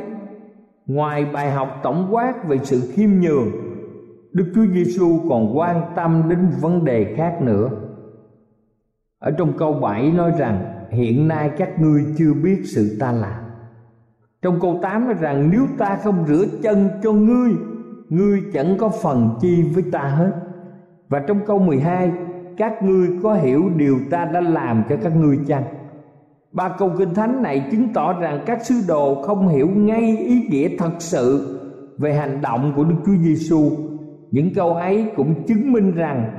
ngoài 0.86 1.26
bài 1.26 1.52
học 1.52 1.80
tổng 1.84 2.08
quát 2.12 2.48
về 2.48 2.58
sự 2.64 2.92
khiêm 2.94 3.10
nhường 3.10 3.68
Đức 4.38 4.52
Chúa 4.56 4.66
Giêsu 4.74 5.20
còn 5.30 5.58
quan 5.58 5.82
tâm 5.96 6.24
đến 6.30 6.40
vấn 6.62 6.86
đề 6.86 7.14
khác 7.18 7.38
nữa. 7.42 7.70
Ở 9.20 9.32
trong 9.32 9.58
câu 9.58 9.74
7 9.74 10.12
nói 10.12 10.32
rằng 10.38 10.86
hiện 10.92 11.28
nay 11.28 11.52
các 11.58 11.80
ngươi 11.80 12.06
chưa 12.18 12.34
biết 12.34 12.62
sự 12.66 12.98
ta 13.00 13.12
làm. 13.12 13.44
Trong 14.42 14.60
câu 14.60 14.80
8 14.82 15.06
nói 15.06 15.14
rằng 15.20 15.50
nếu 15.52 15.62
ta 15.78 16.00
không 16.04 16.26
rửa 16.28 16.46
chân 16.64 16.90
cho 17.04 17.12
ngươi, 17.12 17.52
ngươi 18.10 18.42
chẳng 18.54 18.78
có 18.78 18.90
phần 18.90 19.30
chi 19.42 19.64
với 19.74 19.84
ta 19.92 20.00
hết. 20.00 20.32
Và 21.10 21.20
trong 21.20 21.40
câu 21.46 21.60
12, 21.60 22.12
các 22.58 22.84
ngươi 22.84 23.10
có 23.24 23.34
hiểu 23.34 23.70
điều 23.76 23.98
ta 24.10 24.26
đã 24.26 24.42
làm 24.42 24.84
cho 24.90 24.96
các 25.04 25.16
ngươi 25.16 25.40
chăng? 25.48 25.64
Ba 26.52 26.70
câu 26.70 26.92
kinh 26.98 27.14
thánh 27.14 27.44
này 27.44 27.68
chứng 27.72 27.94
tỏ 27.94 28.20
rằng 28.20 28.44
các 28.46 28.66
sứ 28.66 28.76
đồ 28.88 29.22
không 29.22 29.48
hiểu 29.48 29.68
ngay 29.68 30.18
ý 30.18 30.48
nghĩa 30.50 30.70
thật 30.78 30.92
sự 31.00 31.54
về 31.98 32.14
hành 32.14 32.42
động 32.42 32.74
của 32.76 32.84
Đức 32.84 32.96
Chúa 33.06 33.16
Giêsu 33.22 33.72
những 34.32 34.54
câu 34.54 34.74
ấy 34.74 35.12
cũng 35.16 35.44
chứng 35.48 35.72
minh 35.72 35.92
rằng 35.92 36.32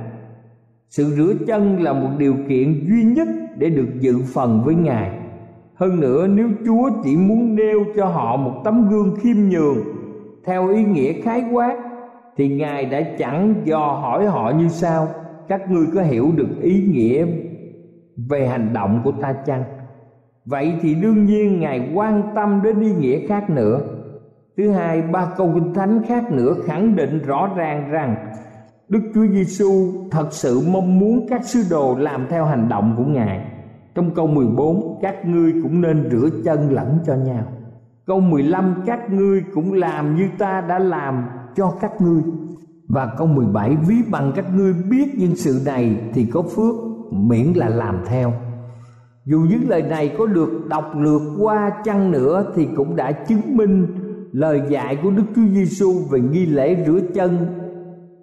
sự 0.89 1.03
rửa 1.03 1.33
chân 1.47 1.83
là 1.83 1.93
một 1.93 2.09
điều 2.17 2.35
kiện 2.49 2.87
duy 2.87 3.03
nhất 3.03 3.27
để 3.57 3.69
được 3.69 3.87
dự 3.99 4.15
phần 4.33 4.63
với 4.65 4.75
ngài 4.75 5.19
hơn 5.75 5.99
nữa 5.99 6.27
nếu 6.27 6.49
chúa 6.65 6.89
chỉ 7.03 7.17
muốn 7.17 7.55
nêu 7.55 7.85
cho 7.95 8.05
họ 8.05 8.37
một 8.37 8.61
tấm 8.63 8.89
gương 8.89 9.15
khiêm 9.21 9.37
nhường 9.49 9.77
theo 10.45 10.69
ý 10.69 10.83
nghĩa 10.83 11.13
khái 11.21 11.43
quát 11.51 11.77
thì 12.37 12.47
ngài 12.47 12.85
đã 12.85 13.01
chẳng 13.17 13.55
dò 13.63 13.99
hỏi 14.01 14.25
họ 14.25 14.51
như 14.57 14.67
sau 14.67 15.07
các 15.47 15.71
ngươi 15.71 15.85
có 15.95 16.01
hiểu 16.01 16.31
được 16.35 16.61
ý 16.61 16.83
nghĩa 16.91 17.25
về 18.29 18.47
hành 18.47 18.73
động 18.73 19.01
của 19.03 19.11
ta 19.21 19.33
chăng 19.45 19.63
vậy 20.45 20.73
thì 20.81 20.95
đương 20.95 21.25
nhiên 21.25 21.59
ngài 21.59 21.91
quan 21.93 22.31
tâm 22.35 22.61
đến 22.63 22.79
ý 22.79 22.93
nghĩa 22.93 23.27
khác 23.27 23.49
nữa 23.49 23.81
Thứ 24.59 24.71
hai, 24.71 25.01
ba 25.01 25.31
câu 25.37 25.51
kinh 25.53 25.73
thánh 25.73 26.01
khác 26.07 26.31
nữa 26.31 26.55
khẳng 26.65 26.95
định 26.95 27.19
rõ 27.19 27.53
ràng 27.55 27.91
rằng 27.91 28.15
Đức 28.89 28.99
Chúa 29.13 29.27
Giêsu 29.27 29.93
thật 30.11 30.27
sự 30.31 30.61
mong 30.71 30.99
muốn 30.99 31.27
các 31.29 31.43
sứ 31.43 31.59
đồ 31.69 31.95
làm 31.95 32.27
theo 32.29 32.45
hành 32.45 32.69
động 32.69 32.95
của 32.97 33.03
Ngài. 33.03 33.45
Trong 33.95 34.11
câu 34.15 34.27
14, 34.27 34.99
các 35.01 35.25
ngươi 35.25 35.53
cũng 35.63 35.81
nên 35.81 36.09
rửa 36.11 36.29
chân 36.45 36.71
lẫn 36.71 36.97
cho 37.05 37.15
nhau. 37.15 37.43
Câu 38.09 38.19
15, 38.19 38.83
các 38.85 39.11
ngươi 39.11 39.43
cũng 39.53 39.73
làm 39.73 40.15
như 40.15 40.29
ta 40.37 40.61
đã 40.61 40.79
làm 40.79 41.25
cho 41.55 41.73
các 41.81 42.01
ngươi. 42.01 42.21
Và 42.87 43.13
câu 43.17 43.27
17, 43.27 43.75
ví 43.87 43.95
bằng 44.11 44.31
các 44.35 44.45
ngươi 44.55 44.73
biết 44.73 45.15
những 45.17 45.35
sự 45.35 45.61
này 45.65 46.01
thì 46.13 46.25
có 46.25 46.41
phước 46.41 46.75
miễn 47.11 47.53
là 47.55 47.69
làm 47.69 47.99
theo. 48.05 48.33
Dù 49.25 49.39
những 49.49 49.69
lời 49.69 49.81
này 49.81 50.15
có 50.17 50.25
được 50.25 50.67
đọc 50.69 50.91
lượt 50.95 51.21
qua 51.39 51.71
chăng 51.83 52.11
nữa 52.11 52.53
thì 52.55 52.67
cũng 52.75 52.95
đã 52.95 53.11
chứng 53.11 53.57
minh 53.57 53.87
lời 54.31 54.61
dạy 54.69 54.97
của 55.03 55.11
Đức 55.11 55.25
Chúa 55.35 55.47
Giêsu 55.53 55.93
về 56.11 56.19
nghi 56.19 56.45
lễ 56.45 56.83
rửa 56.85 56.99
chân 57.13 57.37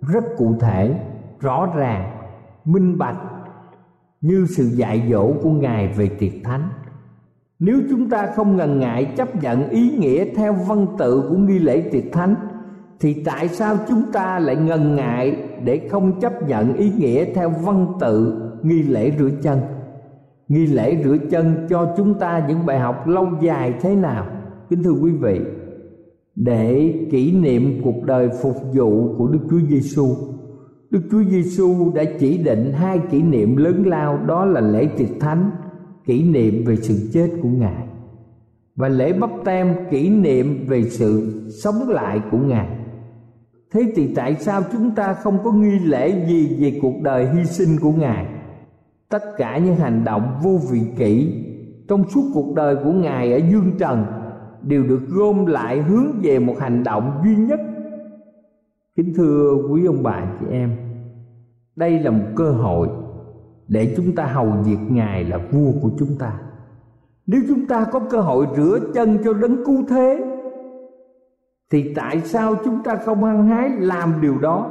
rất 0.09 0.25
cụ 0.37 0.57
thể, 0.61 1.01
rõ 1.41 1.69
ràng, 1.77 2.19
minh 2.65 2.99
bạch 2.99 3.19
như 4.21 4.47
sự 4.57 4.65
dạy 4.65 5.09
dỗ 5.11 5.33
của 5.43 5.51
Ngài 5.51 5.89
về 5.89 6.09
tiệc 6.09 6.33
thánh. 6.45 6.69
Nếu 7.59 7.81
chúng 7.91 8.09
ta 8.09 8.27
không 8.37 8.57
ngần 8.57 8.81
ngại 8.81 9.05
chấp 9.17 9.43
nhận 9.43 9.69
ý 9.69 9.91
nghĩa 9.99 10.25
theo 10.35 10.53
văn 10.53 10.87
tự 10.99 11.27
của 11.29 11.37
nghi 11.37 11.59
lễ 11.59 11.81
tiệc 11.81 12.13
thánh 12.13 12.35
thì 13.01 13.23
tại 13.25 13.49
sao 13.49 13.77
chúng 13.89 14.03
ta 14.13 14.39
lại 14.39 14.57
ngần 14.57 14.97
ngại 14.97 15.37
để 15.65 15.89
không 15.91 16.21
chấp 16.21 16.49
nhận 16.49 16.75
ý 16.75 16.93
nghĩa 16.99 17.25
theo 17.35 17.53
văn 17.65 17.87
tự 18.01 18.43
nghi 18.63 18.83
lễ 18.83 19.13
rửa 19.19 19.31
chân? 19.43 19.59
Nghi 20.49 20.67
lễ 20.67 20.97
rửa 21.05 21.17
chân 21.31 21.67
cho 21.69 21.95
chúng 21.97 22.15
ta 22.15 22.47
những 22.49 22.67
bài 22.67 22.79
học 22.79 23.09
lâu 23.09 23.29
dài 23.43 23.75
thế 23.81 23.97
nào? 23.97 24.27
Kính 24.71 24.83
thưa 24.83 24.95
quý 25.03 25.11
vị, 25.13 25.41
để 26.37 26.95
kỷ 27.11 27.33
niệm 27.33 27.81
cuộc 27.85 28.05
đời 28.05 28.29
phục 28.43 28.57
vụ 28.75 29.15
của 29.19 29.29
Đức 29.29 29.41
Chúa 29.51 29.61
Giêsu. 29.69 30.07
Đức 30.91 31.01
Chúa 31.11 31.23
Giêsu 31.31 31.93
đã 31.95 32.05
chỉ 32.19 32.39
định 32.39 32.73
hai 32.73 32.99
kỷ 33.11 33.23
niệm 33.23 33.57
lớn 33.57 33.83
lao 33.87 34.19
đó 34.27 34.45
là 34.45 34.61
lễ 34.61 34.89
tiệc 34.97 35.21
thánh, 35.21 35.51
kỷ 36.07 36.23
niệm 36.23 36.65
về 36.65 36.77
sự 36.77 37.11
chết 37.13 37.31
của 37.43 37.49
Ngài, 37.49 37.87
và 38.77 38.89
lễ 38.89 39.13
bắp 39.13 39.31
tem 39.45 39.75
kỷ 39.91 40.09
niệm 40.09 40.67
về 40.69 40.83
sự 40.83 41.43
sống 41.63 41.89
lại 41.89 42.21
của 42.31 42.39
Ngài. 42.39 42.69
Thế 43.73 43.93
thì 43.97 44.15
tại 44.15 44.35
sao 44.35 44.63
chúng 44.73 44.95
ta 44.95 45.15
không 45.15 45.39
có 45.45 45.53
nghi 45.53 45.79
lễ 45.79 46.27
gì 46.29 46.57
về 46.61 46.79
cuộc 46.83 47.03
đời 47.03 47.29
hy 47.35 47.45
sinh 47.45 47.77
của 47.81 47.93
Ngài? 47.93 48.27
Tất 49.09 49.23
cả 49.37 49.59
những 49.59 49.77
hành 49.77 50.05
động 50.05 50.39
vô 50.43 50.59
vị 50.71 50.81
kỷ 50.97 51.43
trong 51.89 52.09
suốt 52.09 52.23
cuộc 52.35 52.55
đời 52.55 52.77
của 52.85 52.93
Ngài 52.93 53.33
ở 53.33 53.41
dương 53.51 53.73
trần 53.79 54.05
đều 54.63 54.83
được 54.83 55.01
gom 55.09 55.47
lại 55.47 55.83
hướng 55.83 56.07
về 56.23 56.39
một 56.39 56.55
hành 56.59 56.85
động 56.85 57.21
duy 57.25 57.37
nhất 57.37 57.61
kính 58.97 59.15
thưa 59.17 59.55
quý 59.71 59.87
ông 59.87 60.03
bà 60.03 60.37
chị 60.41 60.47
em, 60.51 60.77
đây 61.77 62.01
là 62.01 62.11
một 62.11 62.25
cơ 62.37 62.51
hội 62.51 62.89
để 63.69 63.95
chúng 63.97 64.15
ta 64.15 64.27
hầu 64.27 64.47
việc 64.65 64.79
ngài 64.89 65.25
là 65.25 65.39
vua 65.51 65.73
của 65.83 65.91
chúng 65.99 66.19
ta. 66.19 66.33
Nếu 67.27 67.41
chúng 67.49 67.67
ta 67.67 67.85
có 67.93 68.01
cơ 68.01 68.21
hội 68.21 68.47
rửa 68.57 68.79
chân 68.95 69.19
cho 69.25 69.33
đấng 69.33 69.65
cứu 69.65 69.85
thế, 69.89 70.25
thì 71.71 71.95
tại 71.95 72.21
sao 72.21 72.55
chúng 72.65 72.83
ta 72.83 72.97
không 72.97 73.25
hăng 73.25 73.49
hái 73.49 73.71
làm 73.71 74.21
điều 74.21 74.39
đó? 74.39 74.71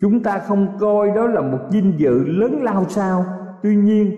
Chúng 0.00 0.22
ta 0.22 0.38
không 0.38 0.68
coi 0.78 1.10
đó 1.10 1.26
là 1.26 1.40
một 1.40 1.58
vinh 1.70 1.92
dự 1.96 2.24
lớn 2.24 2.62
lao 2.62 2.84
sao? 2.88 3.24
Tuy 3.62 3.76
nhiên, 3.76 4.16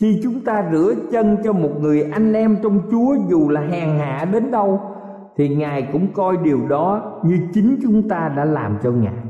khi 0.00 0.20
chúng 0.22 0.40
ta 0.40 0.68
rửa 0.72 0.94
chân 1.12 1.36
cho 1.44 1.52
một 1.52 1.70
người 1.80 2.02
anh 2.02 2.32
em 2.32 2.56
trong 2.62 2.80
Chúa 2.90 3.16
dù 3.28 3.48
là 3.48 3.60
hèn 3.60 3.98
hạ 3.98 4.28
đến 4.32 4.50
đâu, 4.50 4.80
thì 5.36 5.48
Ngài 5.48 5.88
cũng 5.92 6.12
coi 6.12 6.36
điều 6.36 6.68
đó 6.68 7.20
như 7.24 7.38
chính 7.54 7.78
chúng 7.82 8.08
ta 8.08 8.32
đã 8.36 8.44
làm 8.44 8.78
cho 8.82 8.90
Ngài. 8.90 9.29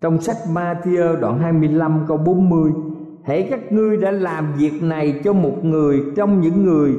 Trong 0.00 0.20
sách 0.20 0.36
Matthew 0.52 1.20
đoạn 1.20 1.38
25 1.38 2.04
câu 2.08 2.16
40 2.16 2.72
Hãy 3.24 3.46
các 3.50 3.72
ngươi 3.72 3.96
đã 3.96 4.10
làm 4.10 4.52
việc 4.58 4.82
này 4.82 5.20
cho 5.24 5.32
một 5.32 5.64
người 5.64 6.02
trong 6.16 6.40
những 6.40 6.64
người 6.64 6.94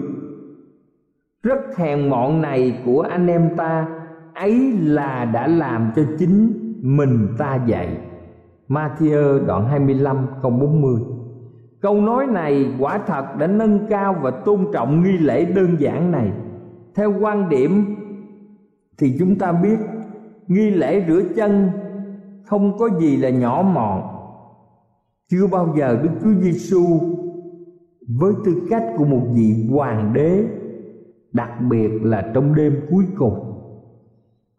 rất 1.43 1.77
hèn 1.77 2.09
mọn 2.09 2.41
này 2.41 2.81
của 2.85 3.01
anh 3.01 3.27
em 3.27 3.55
ta, 3.57 3.87
ấy 4.33 4.73
là 4.81 5.25
đã 5.25 5.47
làm 5.47 5.91
cho 5.95 6.03
chính 6.19 6.53
mình 6.81 7.27
ta 7.37 7.59
vậy. 7.67 7.87
Matthew 8.67 9.45
đoạn 9.45 9.65
25 9.65 10.27
câu 10.41 10.51
40 10.51 11.01
Câu 11.81 12.01
nói 12.01 12.25
này 12.27 12.71
quả 12.79 12.97
thật 13.07 13.25
đã 13.39 13.47
nâng 13.47 13.79
cao 13.89 14.15
và 14.21 14.31
tôn 14.31 14.67
trọng 14.73 15.03
nghi 15.03 15.17
lễ 15.17 15.45
đơn 15.45 15.75
giản 15.79 16.11
này. 16.11 16.31
Theo 16.95 17.13
quan 17.19 17.49
điểm 17.49 17.95
thì 18.97 19.15
chúng 19.19 19.35
ta 19.35 19.51
biết, 19.51 19.77
nghi 20.47 20.69
lễ 20.69 21.05
rửa 21.07 21.21
chân 21.35 21.69
không 22.49 22.77
có 22.77 22.89
gì 22.99 23.17
là 23.17 23.29
nhỏ 23.29 23.71
mọn. 23.73 24.01
Chưa 25.31 25.47
bao 25.47 25.73
giờ 25.77 25.99
Đức 26.03 26.09
Chúa 26.21 26.41
Giêsu 26.41 26.83
với 28.19 28.33
tư 28.45 28.61
cách 28.69 28.83
của 28.97 29.05
một 29.05 29.21
vị 29.33 29.67
hoàng 29.71 30.13
đế, 30.13 30.45
đặc 31.33 31.49
biệt 31.69 31.89
là 32.03 32.31
trong 32.33 32.55
đêm 32.55 32.73
cuối 32.91 33.05
cùng, 33.17 33.33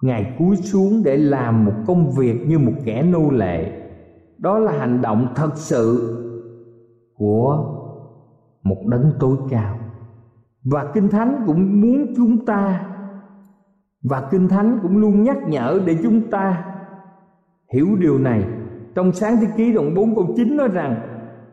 ngài 0.02 0.34
cúi 0.38 0.56
xuống 0.56 1.02
để 1.04 1.16
làm 1.16 1.64
một 1.64 1.72
công 1.86 2.10
việc 2.10 2.46
như 2.48 2.58
một 2.58 2.72
kẻ 2.84 3.02
nô 3.02 3.30
lệ 3.30 3.72
đó 4.38 4.58
là 4.58 4.72
hành 4.72 5.02
động 5.02 5.26
thật 5.34 5.50
sự 5.54 6.16
của 7.16 7.76
một 8.62 8.86
đấng 8.86 9.12
tối 9.20 9.36
cao 9.50 9.78
và 10.64 10.90
kinh 10.94 11.08
thánh 11.08 11.42
cũng 11.46 11.80
muốn 11.80 12.14
chúng 12.16 12.44
ta, 12.46 12.86
và 14.02 14.28
kinh 14.30 14.48
thánh 14.48 14.78
cũng 14.82 14.96
luôn 14.96 15.22
nhắc 15.22 15.36
nhở 15.48 15.80
để 15.86 15.96
chúng 16.02 16.30
ta 16.30 16.69
hiểu 17.72 17.96
điều 17.98 18.18
này, 18.18 18.44
trong 18.94 19.12
sáng 19.12 19.36
thế 19.40 19.46
ký 19.56 19.72
đoạn 19.72 19.94
4 19.94 20.14
câu 20.14 20.34
9 20.36 20.56
nói 20.56 20.68
rằng, 20.68 20.96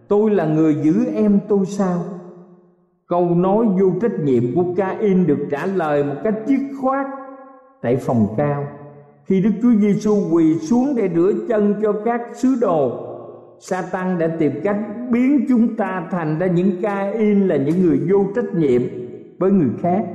tôi 0.07 0.31
là 0.31 0.45
người 0.45 0.75
giữ 0.75 1.05
em 1.15 1.39
tôi 1.47 1.65
sao? 1.65 1.99
Câu 3.07 3.35
nói 3.35 3.65
vô 3.65 3.91
trách 4.01 4.19
nhiệm 4.23 4.43
của 4.55 4.65
ca 4.77 4.97
in 4.99 5.27
được 5.27 5.47
trả 5.51 5.65
lời 5.65 6.03
một 6.03 6.15
cách 6.23 6.35
dứt 6.45 6.59
khoát 6.81 7.07
tại 7.81 7.95
phòng 7.95 8.27
cao. 8.37 8.63
Khi 9.25 9.41
Đức 9.41 9.51
Chúa 9.61 9.73
Giêsu 9.79 10.15
quỳ 10.31 10.59
xuống 10.59 10.95
để 10.97 11.09
rửa 11.15 11.31
chân 11.49 11.75
cho 11.81 11.93
các 12.05 12.21
sứ 12.33 12.55
đồ, 12.61 13.03
Satan 13.59 14.17
đã 14.17 14.27
tìm 14.39 14.51
cách 14.63 14.77
biến 15.11 15.45
chúng 15.49 15.75
ta 15.75 16.07
thành 16.11 16.39
ra 16.39 16.47
những 16.47 16.71
ca 16.81 17.11
in 17.11 17.47
là 17.47 17.55
những 17.57 17.81
người 17.81 17.99
vô 18.11 18.25
trách 18.35 18.53
nhiệm 18.55 18.81
với 19.39 19.51
người 19.51 19.69
khác. 19.81 20.05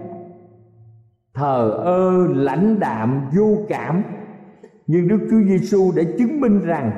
Thờ 1.35 1.71
ơ 1.85 2.27
lãnh 2.35 2.81
đạm 2.81 3.21
vô 3.37 3.59
cảm 3.69 4.03
nhưng 4.87 5.09
Đức 5.09 5.19
Chúa 5.31 5.43
Giêsu 5.49 5.93
đã 5.97 6.03
chứng 6.19 6.41
minh 6.41 6.61
rằng 6.61 6.91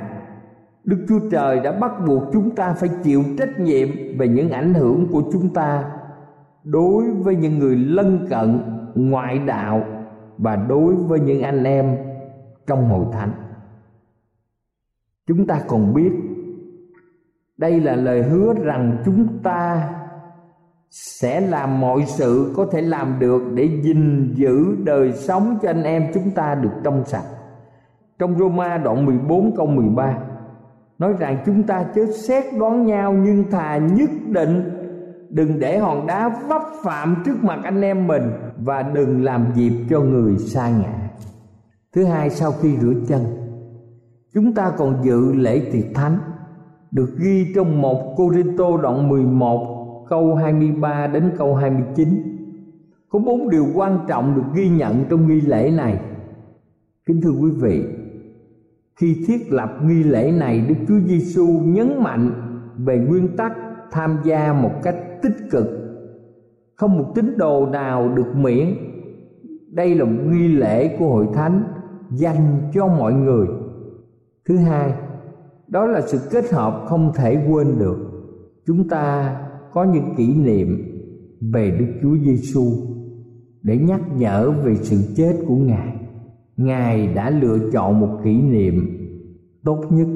Đức 0.84 1.06
Chúa 1.08 1.18
Trời 1.30 1.60
đã 1.60 1.72
bắt 1.72 1.92
buộc 2.06 2.22
chúng 2.32 2.54
ta 2.54 2.72
phải 2.72 2.88
chịu 3.02 3.22
trách 3.38 3.60
nhiệm 3.60 3.88
về 4.18 4.28
những 4.28 4.50
ảnh 4.50 4.74
hưởng 4.74 5.06
của 5.12 5.22
chúng 5.32 5.54
ta 5.54 5.84
đối 6.64 7.10
với 7.10 7.36
những 7.36 7.58
người 7.58 7.76
lân 7.76 8.26
cận, 8.30 8.60
ngoại 8.94 9.38
đạo 9.38 9.84
và 10.38 10.56
đối 10.56 10.94
với 10.94 11.20
những 11.20 11.42
anh 11.42 11.64
em 11.64 11.96
trong 12.66 12.88
hội 12.88 13.06
thánh 13.12 13.32
chúng 15.26 15.46
ta 15.46 15.60
còn 15.68 15.94
biết, 15.94 16.12
đây 17.56 17.80
là 17.80 17.96
lời 17.96 18.22
hứa 18.22 18.54
rằng 18.62 19.02
chúng 19.04 19.42
ta 19.42 19.90
sẽ 20.90 21.40
làm 21.40 21.80
mọi 21.80 22.04
sự 22.06 22.52
có 22.56 22.66
thể 22.72 22.80
làm 22.80 23.18
được 23.18 23.42
để 23.54 23.68
gìn 23.82 24.32
giữ 24.34 24.76
đời 24.84 25.12
sống 25.12 25.58
cho 25.62 25.68
anh 25.68 25.82
em 25.82 26.10
chúng 26.14 26.30
ta 26.30 26.54
được 26.54 26.72
trong 26.84 27.04
sạch. 27.04 27.24
Trong 28.24 28.38
Roma 28.38 28.78
đoạn 28.78 29.06
14 29.06 29.56
câu 29.56 29.66
13 29.66 30.18
nói 30.98 31.12
rằng 31.18 31.42
chúng 31.46 31.62
ta 31.62 31.84
chớ 31.94 32.06
xét 32.06 32.44
đoán 32.58 32.86
nhau 32.86 33.12
nhưng 33.12 33.50
thà 33.50 33.76
nhất 33.76 34.10
định 34.28 34.70
đừng 35.30 35.58
để 35.58 35.78
hòn 35.78 36.06
đá 36.06 36.40
vấp 36.48 36.62
phạm 36.84 37.22
trước 37.24 37.44
mặt 37.44 37.60
anh 37.64 37.80
em 37.80 38.06
mình 38.06 38.22
và 38.58 38.82
đừng 38.82 39.24
làm 39.24 39.46
dịp 39.54 39.72
cho 39.90 40.00
người 40.00 40.38
sa 40.38 40.68
ngã. 40.68 41.10
Thứ 41.94 42.04
hai 42.04 42.30
sau 42.30 42.52
khi 42.52 42.76
rửa 42.76 42.92
chân 43.08 43.20
chúng 44.34 44.54
ta 44.54 44.72
còn 44.78 45.04
dự 45.04 45.32
lễ 45.32 45.70
tiệc 45.72 45.94
thánh 45.94 46.18
được 46.90 47.16
ghi 47.18 47.52
trong 47.54 47.82
một 47.82 48.14
Corinto 48.16 48.76
đoạn 48.82 49.08
11 49.08 50.06
câu 50.08 50.34
23 50.34 51.06
đến 51.06 51.30
câu 51.38 51.54
29. 51.54 52.08
Có 53.08 53.18
bốn 53.18 53.50
điều 53.50 53.66
quan 53.74 53.98
trọng 54.08 54.34
được 54.36 54.54
ghi 54.54 54.68
nhận 54.68 55.04
trong 55.10 55.28
nghi 55.28 55.40
lễ 55.40 55.70
này. 55.70 56.00
Kính 57.06 57.20
thưa 57.20 57.30
quý 57.30 57.50
vị, 57.60 57.84
khi 58.96 59.24
thiết 59.26 59.52
lập 59.52 59.70
nghi 59.84 60.02
lễ 60.02 60.32
này, 60.32 60.66
Đức 60.68 60.74
Chúa 60.88 61.00
Giêsu 61.06 61.46
nhấn 61.64 62.02
mạnh 62.02 62.30
về 62.78 62.98
nguyên 62.98 63.36
tắc 63.36 63.52
tham 63.90 64.18
gia 64.24 64.52
một 64.52 64.72
cách 64.82 64.96
tích 65.22 65.36
cực. 65.50 65.66
Không 66.76 66.98
một 66.98 67.12
tín 67.14 67.36
đồ 67.36 67.66
nào 67.66 68.08
được 68.08 68.36
miễn. 68.36 68.74
Đây 69.70 69.94
là 69.94 70.04
một 70.04 70.22
nghi 70.26 70.48
lễ 70.48 70.96
của 70.98 71.06
hội 71.08 71.26
thánh 71.34 71.62
dành 72.10 72.70
cho 72.74 72.86
mọi 72.86 73.12
người. 73.12 73.46
Thứ 74.48 74.56
hai, 74.56 74.92
đó 75.68 75.86
là 75.86 76.00
sự 76.00 76.18
kết 76.30 76.50
hợp 76.50 76.84
không 76.86 77.12
thể 77.14 77.46
quên 77.50 77.78
được 77.78 78.14
chúng 78.66 78.88
ta 78.88 79.36
có 79.72 79.84
những 79.84 80.14
kỷ 80.16 80.34
niệm 80.34 80.94
về 81.52 81.70
Đức 81.70 81.86
Chúa 82.02 82.16
Giêsu 82.24 82.64
để 83.62 83.76
nhắc 83.76 84.00
nhở 84.16 84.50
về 84.50 84.74
sự 84.74 84.96
chết 85.16 85.32
của 85.48 85.56
Ngài. 85.56 85.96
Ngài 86.56 87.06
đã 87.06 87.30
lựa 87.30 87.58
chọn 87.72 88.00
một 88.00 88.18
kỷ 88.24 88.42
niệm 88.42 89.00
tốt 89.64 89.84
nhất, 89.90 90.08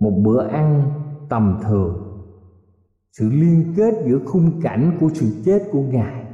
một 0.00 0.12
bữa 0.24 0.46
ăn 0.46 0.82
tầm 1.28 1.58
thường, 1.62 1.94
sự 3.12 3.30
liên 3.32 3.74
kết 3.76 3.94
giữa 4.06 4.18
khung 4.24 4.60
cảnh 4.62 4.96
của 5.00 5.08
sự 5.14 5.26
chết 5.44 5.62
của 5.72 5.82
Ngài 5.82 6.24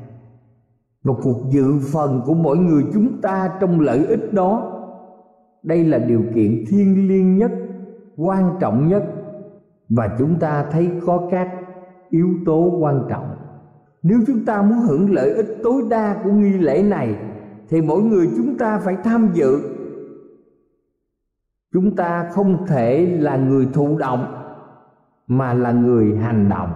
và 1.04 1.14
cuộc 1.22 1.42
dự 1.50 1.78
phần 1.92 2.22
của 2.26 2.34
mỗi 2.34 2.58
người 2.58 2.84
chúng 2.92 3.20
ta 3.20 3.58
trong 3.60 3.80
lợi 3.80 4.06
ích 4.06 4.32
đó. 4.32 4.76
Đây 5.62 5.84
là 5.84 5.98
điều 5.98 6.22
kiện 6.34 6.64
thiêng 6.68 7.08
liêng 7.08 7.38
nhất 7.38 7.52
quan 8.16 8.56
trọng 8.60 8.88
nhất 8.88 9.04
và 9.88 10.16
chúng 10.18 10.38
ta 10.40 10.66
thấy 10.70 10.90
có 11.06 11.28
các 11.30 11.50
yếu 12.10 12.28
tố 12.46 12.78
quan 12.80 13.06
trọng 13.08 13.36
nếu 14.02 14.20
chúng 14.26 14.44
ta 14.44 14.62
muốn 14.62 14.78
hưởng 14.78 15.10
lợi 15.10 15.30
ích 15.30 15.46
tối 15.62 15.82
đa 15.90 16.20
của 16.24 16.30
nghi 16.30 16.52
lễ 16.52 16.82
này 16.82 17.16
thì 17.70 17.80
mỗi 17.80 18.02
người 18.02 18.28
chúng 18.36 18.58
ta 18.58 18.78
phải 18.78 18.96
tham 19.04 19.30
dự. 19.32 19.60
Chúng 21.72 21.96
ta 21.96 22.28
không 22.30 22.66
thể 22.66 23.16
là 23.20 23.36
người 23.36 23.68
thụ 23.72 23.98
động, 23.98 24.26
mà 25.26 25.54
là 25.54 25.72
người 25.72 26.16
hành 26.16 26.48
động. 26.48 26.70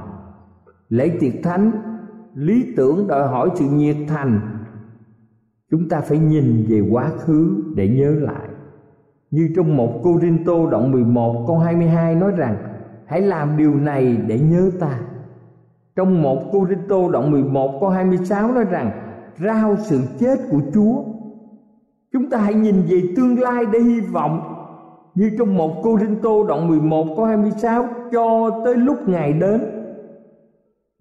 Lễ 0.88 1.16
tiệc 1.20 1.33
thánh, 1.42 1.70
lý 2.35 2.74
tưởng 2.76 3.07
đòi 3.09 3.28
hỏi 3.28 3.50
sự 3.54 3.64
nhiệt 3.64 3.96
thành. 4.09 4.40
Chúng 5.70 5.88
ta 5.88 6.00
phải 6.00 6.18
nhìn 6.18 6.66
về 6.68 6.88
quá 6.90 7.11
khứ 7.18 7.62
để 7.76 7.88
nhớ 7.88 8.11
lại. 8.11 8.48
Như 9.30 9.48
trong 9.57 9.76
một 9.76 10.00
Cô 10.04 10.18
Rinh 10.20 10.44
Tô 10.44 10.70
đoạn 10.70 10.92
11 10.92 11.44
câu 11.46 11.59
22 11.59 12.14
nói 12.14 12.33
rằng, 12.37 12.57
hãy 13.07 13.20
làm 13.20 13.57
điều 13.57 13.74
này 13.74 14.16
để 14.26 14.40
nhớ 14.40 14.70
ta. 14.80 15.00
Trong 15.96 16.22
một 16.22 16.38
Cô 16.52 16.66
Rinh 16.68 16.88
Tô 16.88 17.11
đoạn 17.11 17.30
11 17.30 17.80
câu 17.80 17.88
26 17.88 18.52
nói 18.52 18.64
rằng 18.64 19.03
rao 19.38 19.76
sự 19.76 20.00
chết 20.18 20.38
của 20.50 20.60
Chúa. 20.74 21.04
Chúng 22.12 22.30
ta 22.30 22.38
hãy 22.38 22.54
nhìn 22.54 22.82
về 22.88 23.02
tương 23.16 23.40
lai 23.40 23.64
để 23.72 23.78
hy 23.78 24.00
vọng 24.00 24.40
như 25.14 25.30
trong 25.38 25.56
một 25.56 25.80
Cô 25.82 25.98
Rinh 25.98 26.16
Tô 26.22 26.46
đoạn 26.48 26.68
11 26.68 27.06
câu 27.16 27.24
26 27.24 27.86
cho 28.12 28.50
tới 28.64 28.76
lúc 28.76 29.08
Ngài 29.08 29.32
đến. 29.32 29.60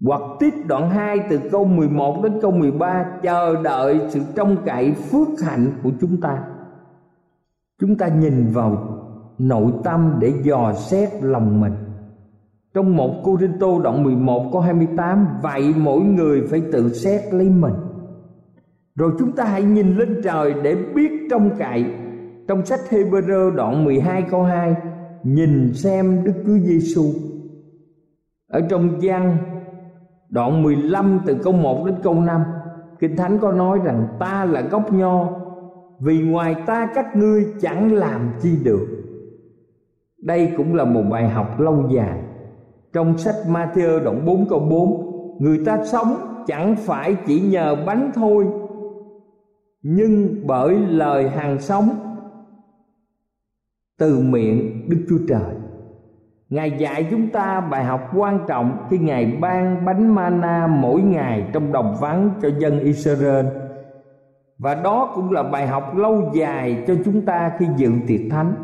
Hoặc 0.04 0.20
tiếp 0.38 0.54
đoạn 0.66 0.90
2 0.90 1.18
từ 1.30 1.38
câu 1.52 1.64
11 1.64 2.22
đến 2.22 2.32
câu 2.42 2.50
13 2.50 3.06
chờ 3.22 3.62
đợi 3.62 4.00
sự 4.08 4.20
trông 4.36 4.56
cậy 4.64 4.92
phước 4.92 5.28
hạnh 5.42 5.66
của 5.82 5.90
chúng 6.00 6.20
ta. 6.20 6.44
Chúng 7.80 7.96
ta 7.96 8.08
nhìn 8.08 8.52
vào 8.52 9.00
nội 9.38 9.72
tâm 9.84 10.16
để 10.18 10.32
dò 10.42 10.72
xét 10.72 11.08
lòng 11.22 11.60
mình 11.60 11.72
trong 12.74 12.96
một 12.96 13.20
Cô 13.24 13.36
Rinh 13.40 13.58
Tô 13.60 13.80
đoạn 13.82 14.02
11 14.02 14.48
câu 14.52 14.60
28 14.60 15.26
Vậy 15.42 15.74
mỗi 15.76 16.00
người 16.00 16.42
phải 16.50 16.62
tự 16.72 16.92
xét 16.92 17.34
lấy 17.34 17.50
mình 17.50 17.74
rồi 18.98 19.12
chúng 19.18 19.32
ta 19.32 19.44
hãy 19.44 19.62
nhìn 19.62 19.96
lên 19.96 20.20
trời 20.24 20.54
để 20.62 20.76
biết 20.94 21.10
trong 21.30 21.50
cậy. 21.58 21.84
Trong 22.48 22.66
sách 22.66 22.80
Hebrew 22.90 23.50
đoạn 23.50 23.84
12 23.84 24.22
câu 24.30 24.42
2 24.42 24.74
Nhìn 25.22 25.74
xem 25.74 26.24
Đức 26.24 26.32
Chúa 26.46 26.58
Giêsu 26.58 27.04
Ở 28.48 28.60
trong 28.70 29.02
gian 29.02 29.36
đoạn 30.28 30.62
15 30.62 31.20
từ 31.26 31.36
câu 31.44 31.52
1 31.52 31.86
đến 31.86 31.94
câu 32.02 32.20
5 32.20 32.42
Kinh 32.98 33.16
Thánh 33.16 33.38
có 33.38 33.52
nói 33.52 33.78
rằng 33.84 34.08
ta 34.18 34.44
là 34.44 34.60
gốc 34.60 34.92
nho, 34.92 35.28
Vì 36.00 36.22
ngoài 36.22 36.56
ta 36.66 36.88
các 36.94 37.16
ngươi 37.16 37.46
chẳng 37.60 37.94
làm 37.94 38.30
chi 38.42 38.50
được. 38.64 38.86
Đây 40.22 40.52
cũng 40.56 40.74
là 40.74 40.84
một 40.84 41.02
bài 41.10 41.28
học 41.28 41.60
lâu 41.60 41.88
dài. 41.90 42.20
Trong 42.92 43.18
sách 43.18 43.34
Matthew 43.48 44.04
đoạn 44.04 44.26
4 44.26 44.48
câu 44.48 44.58
4 44.58 45.10
Người 45.38 45.58
ta 45.66 45.84
sống 45.84 46.16
chẳng 46.46 46.76
phải 46.76 47.16
chỉ 47.26 47.40
nhờ 47.40 47.76
bánh 47.86 48.10
thôi 48.14 48.46
nhưng 49.86 50.46
bởi 50.46 50.76
lời 50.76 51.28
hàng 51.28 51.58
sống 51.58 51.88
Từ 53.98 54.18
miệng 54.18 54.88
Đức 54.88 55.06
Chúa 55.08 55.18
Trời. 55.28 55.54
Ngài 56.48 56.70
dạy 56.70 57.06
chúng 57.10 57.28
ta 57.28 57.60
bài 57.60 57.84
học 57.84 58.00
quan 58.16 58.38
trọng 58.48 58.86
Khi 58.90 58.98
Ngài 58.98 59.26
ban 59.40 59.84
bánh 59.84 60.14
mana 60.14 60.66
mỗi 60.66 61.02
ngày 61.02 61.46
trong 61.52 61.72
đồng 61.72 61.96
vắng 62.00 62.30
cho 62.42 62.48
dân 62.58 62.80
Israel. 62.80 63.46
Và 64.58 64.74
đó 64.74 65.12
cũng 65.14 65.30
là 65.30 65.42
bài 65.42 65.66
học 65.66 65.96
lâu 65.96 66.30
dài 66.34 66.84
cho 66.86 66.94
chúng 67.04 67.22
ta 67.22 67.52
khi 67.58 67.66
dự 67.76 67.90
tiệc 68.06 68.20
thánh. 68.30 68.54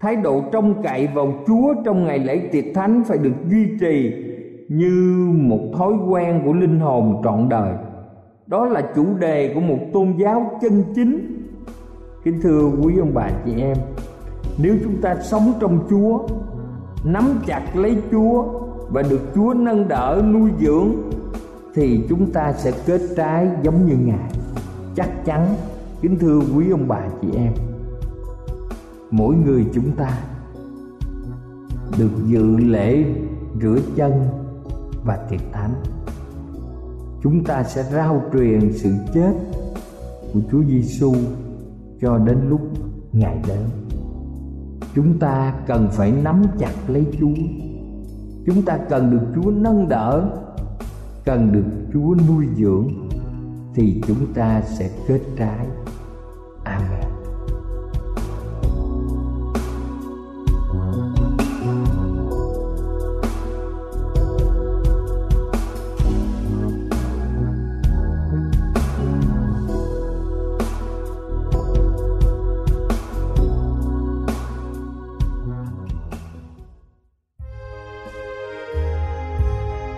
Thái 0.00 0.16
độ 0.16 0.42
trông 0.52 0.82
cậy 0.82 1.08
vào 1.14 1.32
Chúa 1.46 1.74
trong 1.84 2.04
ngày 2.04 2.18
lễ 2.18 2.48
tiệc 2.52 2.64
thánh 2.74 3.02
phải 3.06 3.18
được 3.18 3.34
duy 3.48 3.68
trì 3.80 4.12
như 4.68 5.28
một 5.34 5.60
thói 5.78 5.92
quen 6.08 6.42
của 6.44 6.52
linh 6.52 6.80
hồn 6.80 7.20
trọn 7.24 7.48
đời. 7.48 7.74
Đó 8.46 8.64
là 8.64 8.82
chủ 8.94 9.06
đề 9.18 9.52
của 9.54 9.60
một 9.60 9.78
tôn 9.92 10.14
giáo 10.18 10.58
chân 10.62 10.84
chính. 10.94 11.40
Kính 12.24 12.40
thưa 12.42 12.70
quý 12.82 12.98
ông 12.98 13.14
bà 13.14 13.30
chị 13.44 13.52
em, 13.60 13.76
nếu 14.58 14.76
chúng 14.84 15.00
ta 15.02 15.16
sống 15.22 15.52
trong 15.60 15.86
Chúa, 15.90 16.18
nắm 17.04 17.24
chặt 17.46 17.76
lấy 17.76 17.96
Chúa 18.10 18.44
và 18.90 19.02
được 19.02 19.20
Chúa 19.34 19.54
nâng 19.54 19.88
đỡ 19.88 20.22
nuôi 20.32 20.50
dưỡng 20.60 20.92
thì 21.74 22.00
chúng 22.08 22.32
ta 22.32 22.52
sẽ 22.52 22.72
kết 22.86 23.00
trái 23.16 23.48
giống 23.62 23.86
như 23.86 23.96
Ngài. 24.04 24.30
Chắc 24.96 25.24
chắn, 25.24 25.54
kính 26.00 26.18
thưa 26.18 26.40
quý 26.56 26.70
ông 26.70 26.88
bà 26.88 27.08
chị 27.22 27.28
em 27.36 27.52
mỗi 29.10 29.34
người 29.34 29.66
chúng 29.74 29.90
ta 29.96 30.18
được 31.98 32.10
dự 32.26 32.56
lễ 32.56 33.04
rửa 33.62 33.78
chân 33.96 34.12
và 35.04 35.16
tiệc 35.30 35.40
thánh 35.52 35.70
chúng 37.24 37.44
ta 37.44 37.64
sẽ 37.64 37.82
rao 37.82 38.22
truyền 38.32 38.72
sự 38.72 38.92
chết 39.14 39.32
của 40.32 40.40
Chúa 40.50 40.62
Giêsu 40.68 41.14
cho 42.00 42.18
đến 42.18 42.38
lúc 42.48 42.60
ngày 43.12 43.38
đến 43.48 43.84
chúng 44.94 45.18
ta 45.18 45.54
cần 45.66 45.88
phải 45.92 46.12
nắm 46.12 46.42
chặt 46.58 46.72
lấy 46.88 47.06
Chúa. 47.20 47.34
Chúng 48.46 48.62
ta 48.62 48.78
cần 48.88 49.10
được 49.10 49.26
Chúa 49.34 49.50
nâng 49.50 49.88
đỡ, 49.88 50.30
cần 51.24 51.52
được 51.52 51.64
Chúa 51.92 52.14
nuôi 52.28 52.46
dưỡng, 52.56 52.88
thì 53.74 54.02
chúng 54.06 54.34
ta 54.34 54.62
sẽ 54.62 54.90
kết 55.08 55.20
trái. 55.36 55.66
Amen. 56.64 57.03